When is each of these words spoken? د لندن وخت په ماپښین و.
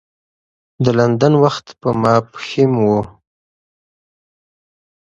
د 0.83 0.85
لندن 0.99 1.33
وخت 1.43 1.67
په 1.81 1.89
ماپښین 2.01 2.71
و. 2.79 2.87